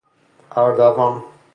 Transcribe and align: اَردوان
اَردوان 0.55 1.25